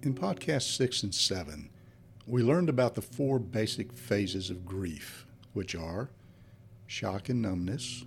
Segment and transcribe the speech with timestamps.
[0.00, 1.70] In podcast six and seven,
[2.24, 6.10] we learned about the four basic phases of grief, which are
[6.86, 8.04] shock and numbness,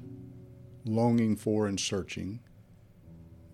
[0.85, 2.39] longing for and searching,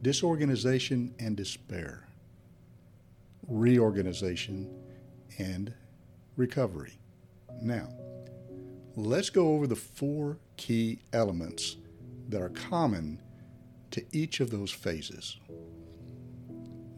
[0.04, 2.08] disorganization and despair,
[3.48, 4.70] reorganization,
[5.40, 5.74] and
[6.36, 7.00] recovery.
[7.60, 7.90] Now,
[8.96, 11.78] let's go over the four key elements
[12.30, 13.20] that are common
[13.90, 15.38] to each of those phases.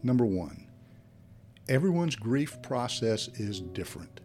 [0.02, 0.69] Number one,
[1.70, 4.20] everyone's grief process is different.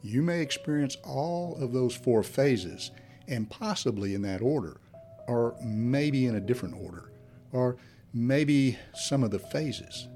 [0.00, 2.92] You may experience all of those four phases,
[3.26, 4.80] and possibly in that order,
[5.26, 7.10] or maybe in a different order,
[7.50, 7.76] or
[8.14, 10.06] maybe some of the phases.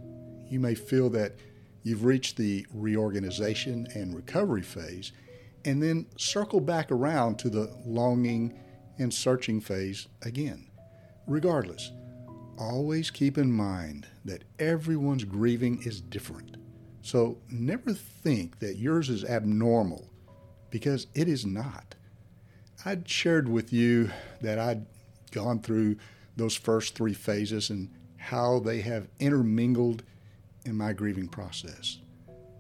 [0.49, 1.35] You may feel that
[1.83, 5.11] you've reached the reorganization and recovery phase,
[5.65, 8.57] and then circle back around to the longing
[8.99, 10.71] and searching phase again.
[11.27, 11.91] Regardless,
[12.59, 16.57] always keep in mind that everyone's grieving is different.
[17.03, 20.09] So never think that yours is abnormal
[20.71, 21.95] because it is not.
[22.85, 24.87] I'd shared with you that I'd
[25.31, 25.97] gone through
[26.37, 30.03] those first three phases and how they have intermingled
[30.65, 31.99] in my grieving process.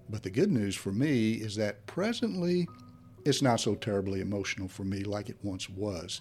[0.08, 2.68] But the good news for me is that presently
[3.24, 6.20] it's not so terribly emotional for me like it once was.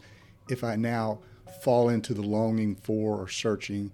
[0.49, 1.19] If I now
[1.61, 3.91] fall into the longing for or searching,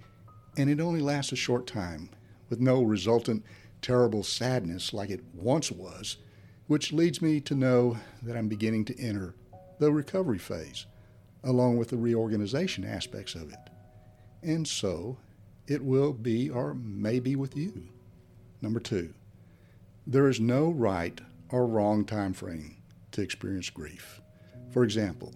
[0.58, 2.10] and it only lasts a short time,
[2.50, 3.44] with no resultant
[3.82, 6.18] terrible sadness like it once was,
[6.68, 9.36] which leads me to know that I'm beginning to enter
[9.80, 10.86] the recovery phase,
[11.44, 13.70] along with the reorganization aspects of it.
[14.44, 15.18] And so
[15.68, 17.90] it will be or may be with you.
[18.62, 19.14] Number two,
[20.06, 22.78] there is no right or wrong time frame
[23.12, 24.22] to experience grief.
[24.72, 25.34] For example,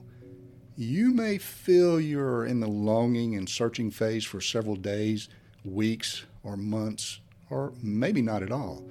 [0.78, 5.30] you may feel you're in the longing and searching phase for several days,
[5.64, 8.86] weeks, or months, or maybe not at all.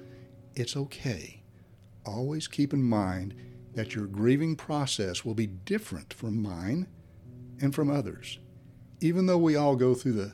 [0.55, 1.43] It's okay.
[2.05, 3.35] Always keep in mind
[3.75, 6.87] that your grieving process will be different from mine
[7.61, 8.39] and from others.
[9.01, 10.33] Even though we all go through the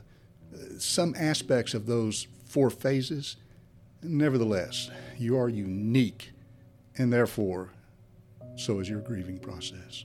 [0.54, 3.36] uh, some aspects of those four phases,
[4.02, 6.32] nevertheless, you are unique
[6.96, 7.70] and therefore
[8.56, 10.04] so is your grieving process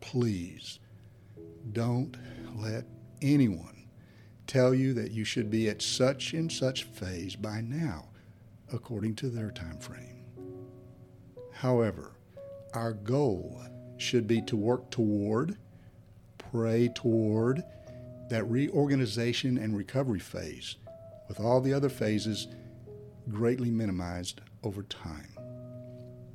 [0.00, 0.78] please
[1.72, 2.16] don't
[2.54, 2.84] let
[3.22, 3.86] anyone
[4.46, 8.08] tell you that you should be at such and such phase by now,
[8.72, 10.24] according to their time frame.
[11.52, 12.12] However,
[12.74, 13.62] our goal
[13.96, 15.56] should be to work toward,
[16.38, 17.62] pray toward
[18.30, 20.76] that reorganization and recovery phase,
[21.28, 22.48] with all the other phases
[23.28, 25.36] greatly minimized over time.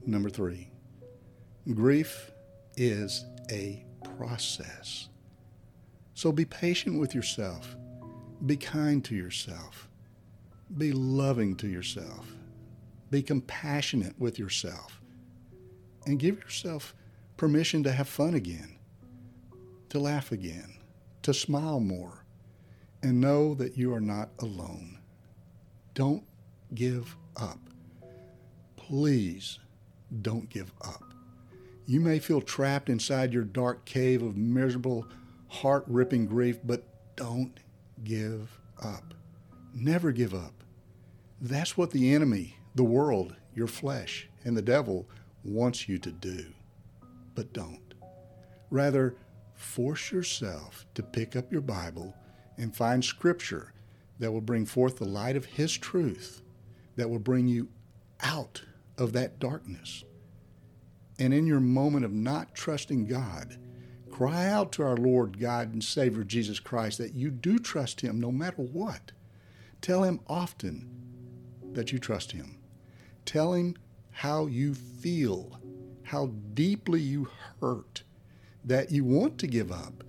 [0.06, 0.70] Number three,
[1.74, 2.32] grief
[2.76, 3.86] is a
[4.18, 5.10] process.
[6.14, 7.76] So be patient with yourself.
[8.46, 9.90] Be kind to yourself.
[10.78, 12.28] Be loving to yourself.
[13.10, 15.02] Be compassionate with yourself.
[16.06, 16.94] And give yourself
[17.38, 18.78] permission to have fun again,
[19.90, 20.76] to laugh again,
[21.22, 22.26] to smile more,
[23.02, 24.98] and know that you are not alone.
[25.94, 26.24] Don't
[26.74, 27.60] give up.
[28.76, 29.60] Please
[30.22, 31.13] don't give up.
[31.86, 35.06] You may feel trapped inside your dark cave of miserable,
[35.50, 36.84] heart ripping grief, but
[37.18, 37.60] don't
[38.04, 39.14] give up.
[39.74, 40.64] Never give up.
[41.42, 45.10] That's what the enemy, the world, your flesh, and the devil
[45.44, 46.46] wants you to do.
[47.36, 47.94] But don't.
[48.70, 49.16] Rather,
[49.54, 52.16] force yourself to pick up your Bible
[52.58, 53.74] and find scripture
[54.20, 56.42] that will bring forth the light of His truth,
[56.96, 57.68] that will bring you
[58.22, 58.64] out
[58.98, 60.06] of that darkness
[61.20, 63.58] and in your moment of not trusting God,
[64.10, 68.20] cry out to our Lord God and Savior Jesus Christ that you do trust Him
[68.20, 69.12] no matter what.
[69.82, 70.90] Tell Him often
[71.74, 72.58] that you trust Him.
[73.26, 73.76] Tell Him
[74.12, 75.60] how you feel,
[76.04, 77.30] how deeply you
[77.60, 78.04] hurt,
[78.64, 80.04] that you want to give up.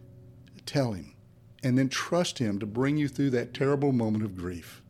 [0.66, 1.14] Tell Him,
[1.62, 4.82] and then trust Him to bring you through that terrible moment of grief.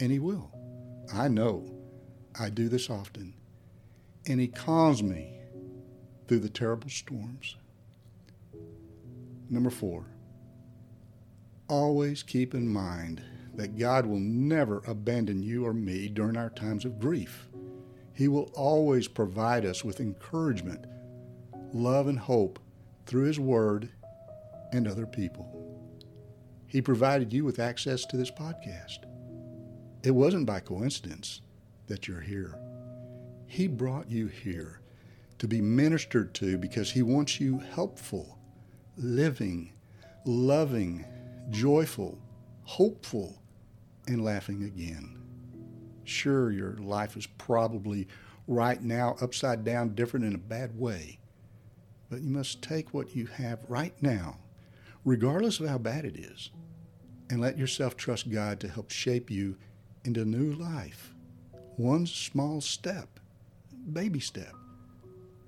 [0.00, 0.50] And He will.
[1.12, 1.70] I know.
[2.38, 3.34] I do this often
[4.26, 5.38] and He calms me
[6.26, 7.56] through the terrible storms.
[9.50, 10.06] Number four,
[11.68, 13.22] always keep in mind
[13.54, 17.48] that God will never abandon you or me during our times of grief.
[18.14, 20.86] He will always provide us with encouragement,
[21.72, 22.58] love, and hope
[23.06, 23.90] through His Word
[24.72, 25.50] and other people.
[26.66, 29.04] He provided you with access to this podcast.
[30.02, 31.40] It wasn't by coincidence
[31.86, 32.58] that you're here.
[33.54, 34.80] He brought you here
[35.38, 38.36] to be ministered to because He wants you helpful,
[38.96, 39.72] living,
[40.24, 41.04] loving,
[41.50, 42.18] joyful,
[42.64, 43.40] hopeful,
[44.08, 45.22] and laughing again.
[46.02, 48.08] Sure, your life is probably
[48.48, 51.20] right now upside down, different in a bad way.
[52.10, 54.38] But you must take what you have right now,
[55.04, 56.50] regardless of how bad it is,
[57.30, 59.56] and let yourself trust God to help shape you
[60.04, 61.14] into new life.
[61.76, 63.20] One small step,
[63.92, 64.54] baby step,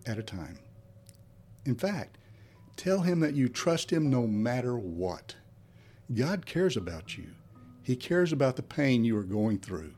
[0.06, 0.58] at a time.
[1.64, 2.18] In fact,
[2.76, 5.36] tell Him that you trust Him no matter what.
[6.14, 7.28] God cares about you.
[7.82, 9.94] He cares about the pain you are going through.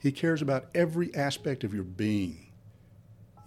[0.00, 2.52] He cares about every aspect of your being.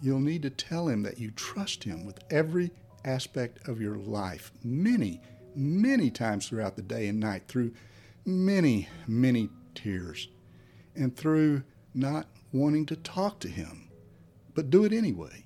[0.01, 2.71] You'll need to tell Him that you trust Him with every
[3.03, 5.21] aspect of your life, many,
[5.55, 7.73] many times throughout the day and night, through
[8.25, 10.27] many, many tears,
[10.95, 11.63] and through
[11.93, 13.89] not wanting to talk to Him.
[14.53, 15.45] But do it anyway,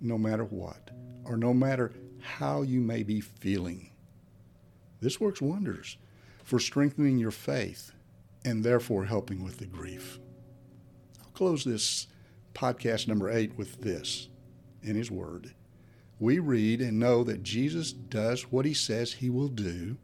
[0.00, 0.90] no matter what,
[1.24, 3.90] or no matter how you may be feeling.
[5.00, 5.96] This works wonders
[6.44, 7.92] for strengthening your faith
[8.44, 10.18] and therefore helping with the grief.
[11.22, 12.06] I'll close this
[12.54, 14.28] podcast number eight with this
[14.82, 15.54] in His Word.
[16.18, 19.96] We read and know that Jesus does what He says He will do,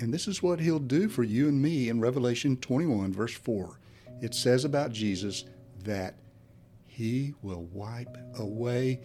[0.00, 3.78] and this is what He'll do for you and me in Revelation 21, verse 4.
[4.20, 5.44] It says about Jesus
[5.84, 6.16] that
[6.98, 8.98] He will wipe away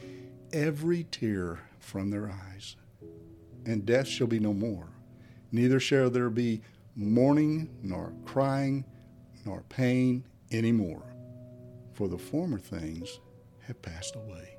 [0.51, 2.75] every tear from their eyes,
[3.67, 4.89] and death shall be no more.
[5.51, 6.63] Neither shall there be
[6.95, 8.83] mourning, nor crying,
[9.45, 11.03] nor pain any more,
[11.93, 13.19] for the former things
[13.67, 14.57] have passed away.